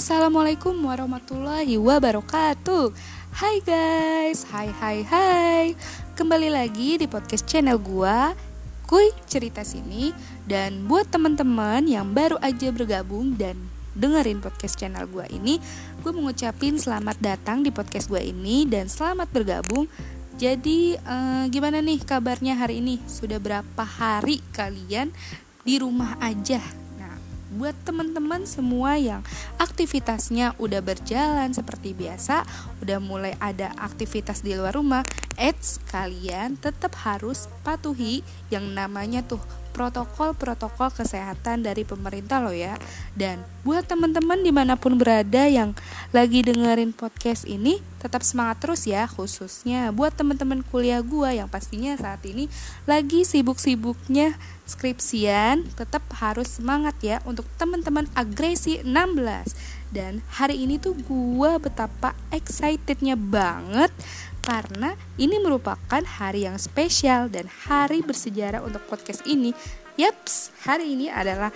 Assalamualaikum 0.00 0.80
warahmatullahi 0.80 1.76
wabarakatuh. 1.76 2.88
Hai 3.36 3.60
guys, 3.60 4.48
hai 4.48 4.72
hai 4.72 5.04
hai. 5.04 5.64
Kembali 6.16 6.48
lagi 6.48 6.96
di 6.96 7.04
podcast 7.04 7.44
channel 7.44 7.76
gua 7.76 8.32
Kuy 8.88 9.12
cerita 9.28 9.60
sini. 9.60 10.08
Dan 10.48 10.88
buat 10.88 11.12
teman-teman 11.12 11.84
yang 11.84 12.16
baru 12.16 12.40
aja 12.40 12.72
bergabung 12.72 13.36
dan 13.36 13.60
dengerin 13.92 14.40
podcast 14.40 14.80
channel 14.80 15.04
gua 15.04 15.28
ini 15.28 15.60
Gue 16.00 16.16
mengucapin 16.16 16.80
selamat 16.80 17.20
datang 17.20 17.60
di 17.60 17.68
podcast 17.68 18.08
gua 18.08 18.24
ini 18.24 18.64
Dan 18.64 18.88
selamat 18.88 19.28
bergabung. 19.28 19.84
Jadi 20.40 20.96
eh, 20.96 21.44
gimana 21.52 21.84
nih 21.84 22.00
kabarnya 22.08 22.56
hari 22.56 22.80
ini? 22.80 23.04
Sudah 23.04 23.36
berapa 23.36 23.84
hari 23.84 24.40
kalian 24.56 25.12
di 25.60 25.76
rumah 25.76 26.16
aja 26.24 26.88
buat 27.50 27.74
teman-teman 27.82 28.46
semua 28.46 28.94
yang 28.94 29.26
aktivitasnya 29.58 30.54
udah 30.62 30.80
berjalan 30.80 31.50
seperti 31.50 31.92
biasa, 31.92 32.46
udah 32.78 32.98
mulai 33.02 33.34
ada 33.42 33.74
aktivitas 33.76 34.46
di 34.46 34.54
luar 34.54 34.78
rumah, 34.78 35.02
eits 35.34 35.82
kalian 35.90 36.54
tetap 36.56 36.94
harus 37.02 37.50
patuhi 37.66 38.22
yang 38.54 38.70
namanya 38.70 39.26
tuh 39.26 39.42
protokol-protokol 39.70 40.90
kesehatan 40.92 41.62
dari 41.62 41.86
pemerintah 41.86 42.42
loh 42.42 42.54
ya. 42.54 42.76
Dan 43.14 43.42
buat 43.62 43.86
teman-teman 43.86 44.42
di 44.42 44.50
mana 44.50 44.74
pun 44.74 44.98
berada 44.98 45.46
yang 45.46 45.72
lagi 46.10 46.42
dengerin 46.42 46.90
podcast 46.90 47.46
ini 47.46 47.78
tetap 48.02 48.26
semangat 48.26 48.58
terus 48.58 48.82
ya 48.82 49.06
khususnya 49.06 49.94
buat 49.94 50.10
teman-teman 50.10 50.66
kuliah 50.66 50.98
gua 51.06 51.30
yang 51.30 51.46
pastinya 51.46 51.94
saat 51.94 52.18
ini 52.26 52.50
lagi 52.82 53.22
sibuk-sibuknya 53.22 54.34
skripsian 54.66 55.70
tetap 55.78 56.02
harus 56.18 56.58
semangat 56.58 56.98
ya 56.98 57.22
untuk 57.22 57.46
teman-teman 57.54 58.10
agresi 58.18 58.82
16 58.82 59.94
dan 59.94 60.18
hari 60.34 60.66
ini 60.66 60.82
tuh 60.82 60.98
gua 61.06 61.62
betapa 61.62 62.18
excitednya 62.34 63.14
banget 63.14 63.94
karena 64.42 64.98
ini 65.14 65.38
merupakan 65.38 66.02
hari 66.02 66.42
yang 66.42 66.58
spesial 66.58 67.30
dan 67.30 67.46
hari 67.46 68.00
bersejarah 68.00 68.64
untuk 68.64 68.80
podcast 68.88 69.20
ini. 69.28 69.52
Yaps, 70.00 70.48
hari 70.64 70.96
ini 70.96 71.12
adalah 71.12 71.52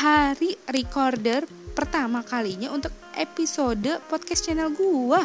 hari 0.00 0.56
recorder 0.72 1.44
pertama 1.76 2.24
kalinya 2.24 2.72
untuk 2.72 3.03
episode 3.18 4.00
podcast 4.10 4.46
channel 4.46 4.70
gua. 4.74 5.22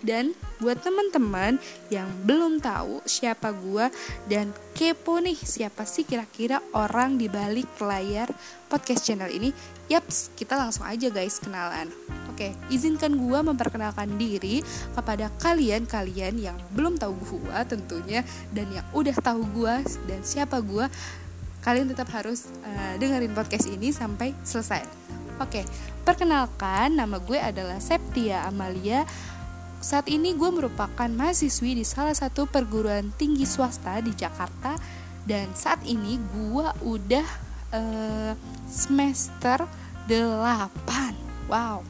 Dan 0.00 0.32
buat 0.64 0.80
teman-teman 0.80 1.60
yang 1.92 2.08
belum 2.24 2.56
tahu 2.64 3.04
siapa 3.04 3.52
gua 3.52 3.92
dan 4.32 4.48
kepo 4.72 5.20
nih 5.20 5.36
siapa 5.36 5.84
sih 5.84 6.08
kira-kira 6.08 6.64
orang 6.72 7.20
di 7.20 7.28
balik 7.28 7.68
layar 7.76 8.32
podcast 8.72 9.04
channel 9.04 9.28
ini, 9.28 9.52
yaps, 9.92 10.32
kita 10.40 10.56
langsung 10.56 10.88
aja 10.88 11.12
guys 11.12 11.36
kenalan. 11.36 11.92
Oke, 12.32 12.56
izinkan 12.72 13.12
gua 13.20 13.44
memperkenalkan 13.44 14.16
diri 14.16 14.64
kepada 14.96 15.28
kalian-kalian 15.36 16.40
yang 16.40 16.56
belum 16.72 16.96
tahu 16.96 17.12
gua 17.36 17.68
tentunya 17.68 18.24
dan 18.56 18.72
yang 18.72 18.86
udah 18.96 19.16
tahu 19.20 19.44
gua 19.52 19.84
dan 20.08 20.24
siapa 20.24 20.64
gua. 20.64 20.88
Kalian 21.60 21.92
tetap 21.92 22.08
harus 22.16 22.48
uh, 22.64 22.96
dengerin 22.96 23.36
podcast 23.36 23.68
ini 23.68 23.92
sampai 23.92 24.32
selesai. 24.48 24.80
Oke, 25.40 25.64
perkenalkan 26.04 27.00
nama 27.00 27.16
gue 27.16 27.40
adalah 27.40 27.80
Septia 27.80 28.44
Amalia. 28.44 29.08
Saat 29.80 30.12
ini 30.12 30.36
gue 30.36 30.52
merupakan 30.52 31.08
mahasiswi 31.08 31.80
di 31.80 31.84
salah 31.88 32.12
satu 32.12 32.44
perguruan 32.44 33.08
tinggi 33.16 33.48
swasta 33.48 34.04
di 34.04 34.12
Jakarta. 34.12 34.76
Dan 35.24 35.48
saat 35.56 35.80
ini 35.88 36.20
gue 36.20 36.66
udah 36.84 37.26
uh, 37.72 38.32
semester 38.68 39.64
8 40.04 41.48
wow. 41.48 41.80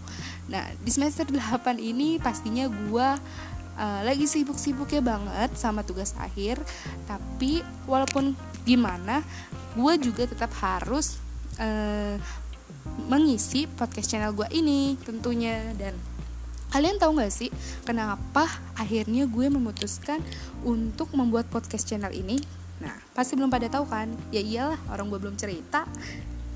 Nah 0.46 0.70
di 0.78 0.90
semester 0.94 1.26
8 1.26 1.74
ini 1.82 2.22
pastinya 2.22 2.70
gue 2.70 3.08
uh, 3.74 4.00
lagi 4.06 4.30
sibuk-sibuknya 4.30 5.02
banget 5.02 5.58
sama 5.58 5.82
tugas 5.82 6.14
akhir. 6.22 6.62
Tapi 7.10 7.66
walaupun 7.90 8.30
gimana 8.62 9.26
gue 9.74 9.94
juga 9.98 10.30
tetap 10.30 10.54
harus 10.62 11.18
uh, 11.58 12.14
mengisi 13.06 13.66
podcast 13.66 14.10
channel 14.10 14.34
gue 14.34 14.46
ini 14.54 14.96
tentunya 15.02 15.74
dan 15.78 15.94
Kalian 16.70 17.02
tahu 17.02 17.18
gak 17.18 17.34
sih 17.34 17.50
kenapa 17.82 18.46
akhirnya 18.78 19.26
gue 19.26 19.46
memutuskan 19.50 20.22
untuk 20.62 21.10
membuat 21.18 21.50
podcast 21.50 21.82
channel 21.82 22.14
ini? 22.14 22.38
Nah, 22.78 22.94
pasti 23.10 23.34
belum 23.34 23.50
pada 23.50 23.66
tahu 23.66 23.90
kan? 23.90 24.06
Ya 24.30 24.38
iyalah, 24.38 24.78
orang 24.86 25.10
gue 25.10 25.18
belum 25.18 25.34
cerita. 25.34 25.82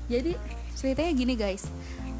Jadi 0.07 0.39
ceritanya 0.79 1.11
gini 1.11 1.35
guys, 1.35 1.67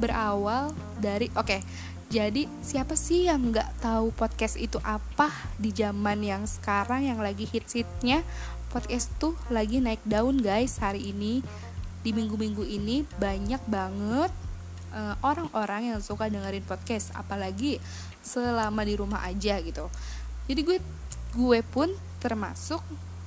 berawal 0.04 0.76
dari 1.00 1.32
oke. 1.40 1.48
Okay, 1.48 1.64
jadi 2.12 2.52
siapa 2.60 3.00
sih 3.00 3.32
yang 3.32 3.56
nggak 3.56 3.80
tahu 3.82 4.12
podcast 4.12 4.60
itu 4.60 4.76
apa 4.84 5.32
di 5.56 5.72
zaman 5.72 6.20
yang 6.20 6.44
sekarang 6.46 7.08
yang 7.08 7.24
lagi 7.24 7.48
hits-hitnya 7.48 8.22
podcast 8.70 9.10
tuh 9.18 9.34
lagi 9.48 9.80
naik 9.80 10.04
daun 10.06 10.38
guys 10.38 10.78
hari 10.84 11.16
ini 11.16 11.40
di 12.06 12.14
minggu-minggu 12.14 12.62
ini 12.62 13.02
banyak 13.18 13.66
banget 13.66 14.30
Eh, 14.96 15.16
orang-orang 15.28 15.82
uh, 15.84 15.88
yang 15.92 16.00
suka 16.00 16.32
dengerin 16.32 16.64
podcast 16.64 17.12
apalagi 17.20 17.84
selama 18.24 18.80
di 18.88 18.96
rumah 18.96 19.28
aja 19.28 19.60
gitu. 19.60 19.92
Jadi 20.48 20.62
gue 20.64 20.80
gue 21.36 21.60
pun 21.68 21.92
termasuk 22.24 22.80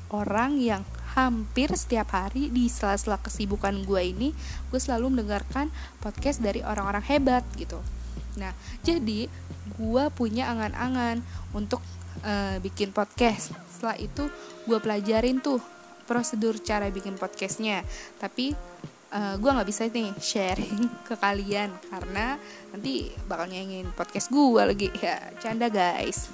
orang 0.09 0.57
yang 0.57 0.81
hampir 1.13 1.69
setiap 1.77 2.09
hari 2.17 2.49
di 2.49 2.73
sela-sela 2.73 3.21
kesibukan 3.21 3.85
gue 3.85 4.01
ini 4.01 4.33
gue 4.73 4.81
selalu 4.81 5.21
mendengarkan 5.21 5.69
podcast 6.01 6.41
dari 6.41 6.65
orang-orang 6.65 7.05
hebat 7.05 7.45
gitu. 7.53 7.85
Nah 8.41 8.57
jadi 8.81 9.29
gue 9.77 10.05
punya 10.17 10.49
angan-angan 10.49 11.21
untuk 11.53 11.85
uh, 12.25 12.57
bikin 12.65 12.97
podcast. 12.97 13.53
Setelah 13.69 14.01
itu 14.01 14.33
gue 14.65 14.79
pelajarin 14.81 15.37
tuh 15.45 15.61
prosedur 16.09 16.57
cara 16.65 16.89
bikin 16.89 17.21
podcastnya 17.21 17.85
tapi 18.17 18.57
uh, 19.13 19.17
eh, 19.17 19.35
gue 19.37 19.51
nggak 19.53 19.69
bisa 19.69 19.89
nih 19.93 20.17
sharing 20.17 20.81
ke 21.09 21.15
kalian 21.21 21.69
karena 21.93 22.41
nanti 22.73 23.13
bakal 23.29 23.45
nyanyiin 23.45 23.93
podcast 23.93 24.33
gue 24.33 24.63
lagi 24.65 24.89
ya 25.05 25.21
canda 25.45 25.69
guys 25.69 26.33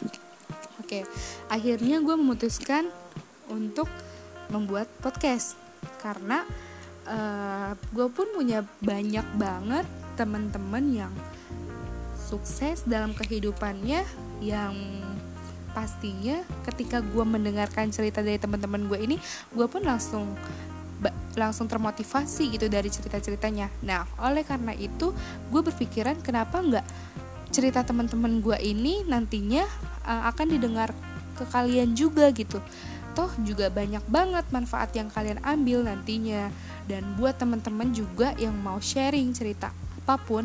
oke 0.78 0.86
okay. 0.86 1.02
akhirnya 1.50 1.98
gue 1.98 2.14
memutuskan 2.14 2.86
untuk 3.50 3.90
membuat 4.48 4.86
podcast 5.02 5.58
karena 5.98 6.46
uh, 7.08 7.72
eh, 7.72 7.72
gue 7.90 8.06
pun 8.14 8.30
punya 8.32 8.62
banyak 8.78 9.26
banget 9.34 9.86
teman-teman 10.14 10.84
yang 10.94 11.14
sukses 12.14 12.86
dalam 12.86 13.12
kehidupannya 13.12 14.06
yang 14.40 14.74
pastinya 15.74 16.40
ketika 16.70 17.02
gue 17.02 17.24
mendengarkan 17.26 17.90
cerita 17.90 18.22
dari 18.22 18.38
teman-teman 18.38 18.86
gue 18.86 18.98
ini 19.02 19.16
gue 19.52 19.66
pun 19.66 19.82
langsung 19.82 20.38
langsung 21.34 21.66
termotivasi 21.66 22.54
gitu 22.54 22.70
dari 22.70 22.88
cerita-ceritanya. 22.88 23.68
Nah, 23.82 24.06
oleh 24.22 24.46
karena 24.46 24.72
itu 24.72 25.10
gue 25.50 25.60
berpikiran 25.60 26.22
kenapa 26.22 26.62
nggak 26.62 26.86
cerita 27.50 27.82
teman-teman 27.82 28.38
gue 28.40 28.56
ini 28.62 29.02
nantinya 29.04 29.66
uh, 30.06 30.30
akan 30.30 30.46
didengar 30.54 30.94
ke 31.34 31.44
kalian 31.50 31.92
juga 31.92 32.30
gitu. 32.30 32.62
Toh 33.14 33.30
juga 33.46 33.70
banyak 33.70 34.02
banget 34.10 34.46
manfaat 34.50 34.94
yang 34.94 35.10
kalian 35.10 35.42
ambil 35.42 35.82
nantinya. 35.86 36.50
Dan 36.84 37.16
buat 37.16 37.36
teman-teman 37.40 37.90
juga 37.96 38.36
yang 38.36 38.54
mau 38.60 38.76
sharing 38.76 39.32
cerita 39.32 39.72
apa 40.04 40.20
pun 40.20 40.44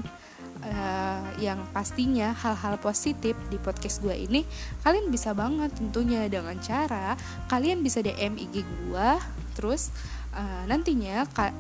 uh, 0.63 1.23
yang 1.39 1.59
pastinya 1.71 2.35
hal-hal 2.35 2.75
positif 2.79 3.35
di 3.47 3.57
podcast 3.59 4.03
gue 4.03 4.15
ini 4.15 4.43
kalian 4.83 5.07
bisa 5.11 5.31
banget 5.31 5.71
tentunya 5.75 6.27
dengan 6.27 6.57
cara 6.59 7.15
kalian 7.47 7.83
bisa 7.83 8.03
DM 8.03 8.35
IG 8.35 8.63
gue 8.63 9.09
terus 9.55 9.91
uh, 10.35 10.63
nantinya 10.67 11.27
ka 11.31 11.51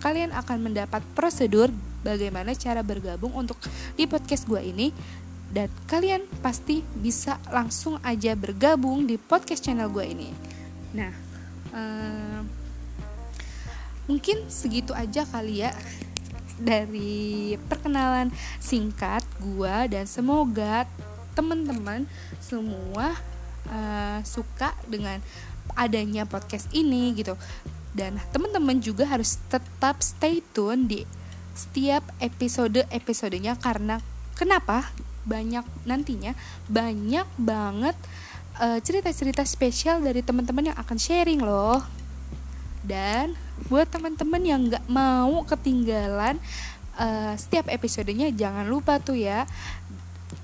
kalian 0.00 0.32
akan 0.32 0.72
mendapat 0.72 1.04
prosedur 1.12 1.68
bagaimana 2.00 2.56
cara 2.56 2.80
bergabung 2.80 3.36
untuk 3.36 3.60
di 3.96 4.08
podcast 4.08 4.48
gue 4.48 4.60
ini 4.64 4.88
dan 5.50 5.68
kalian 5.90 6.24
pasti 6.40 6.80
bisa 6.94 7.36
langsung 7.50 7.98
aja 8.06 8.38
bergabung 8.38 9.02
di 9.02 9.18
podcast 9.18 9.66
channel 9.66 9.90
gue 9.90 10.06
ini. 10.06 10.30
Nah, 10.94 11.10
uh, 11.74 12.40
mungkin 14.06 14.46
segitu 14.46 14.94
aja 14.94 15.26
kali 15.26 15.66
ya 15.66 15.74
dari 16.60 17.56
perkenalan 17.66 18.28
singkat 18.60 19.24
gue 19.40 19.76
dan 19.88 20.04
semoga 20.04 20.84
teman-teman 21.32 22.04
semua 22.36 23.16
uh, 23.72 24.20
suka 24.22 24.76
dengan 24.84 25.18
adanya 25.74 26.28
podcast 26.28 26.68
ini 26.70 27.16
gitu. 27.16 27.34
Dan 27.90 28.22
teman-teman 28.30 28.78
juga 28.78 29.02
harus 29.08 29.40
tetap 29.50 29.98
stay 30.04 30.44
tune 30.54 30.86
di 30.86 31.02
setiap 31.56 32.06
episode-episodenya 32.22 33.58
karena 33.58 33.98
kenapa? 34.38 34.86
Banyak 35.26 35.66
nantinya 35.84 36.32
banyak 36.70 37.26
banget 37.36 37.96
cerita 38.60 38.76
eh, 38.76 38.80
cerita-cerita 38.84 39.42
spesial 39.48 39.96
dari 40.04 40.20
teman-teman 40.20 40.72
yang 40.72 40.78
akan 40.78 40.98
sharing 41.00 41.40
loh 41.40 41.80
dan 42.84 43.36
buat 43.68 43.88
teman-teman 43.88 44.42
yang 44.42 44.60
nggak 44.68 44.86
mau 44.88 45.44
ketinggalan 45.44 46.40
uh, 46.96 47.34
setiap 47.36 47.68
episodenya 47.68 48.32
jangan 48.32 48.66
lupa 48.68 48.96
tuh 48.98 49.16
ya 49.16 49.44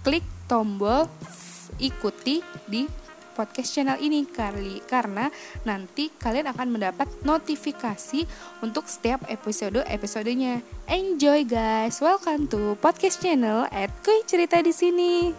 klik 0.05 0.25
tombol 0.47 1.09
ikuti 1.81 2.41
di 2.69 2.87
podcast 3.37 3.77
channel 3.77 4.01
ini 4.01 4.25
kali 4.25 4.81
karena 4.89 5.29
nanti 5.69 6.09
kalian 6.09 6.49
akan 6.49 6.73
mendapat 6.73 7.05
notifikasi 7.21 8.25
untuk 8.65 8.89
setiap 8.89 9.29
episode-episodenya. 9.29 10.65
Enjoy 10.89 11.45
guys. 11.45 12.01
Welcome 12.01 12.49
to 12.49 12.81
podcast 12.81 13.21
channel 13.21 13.69
at 13.69 13.93
Kuy 14.01 14.25
Cerita 14.25 14.65
di 14.65 14.73
sini. 14.73 15.37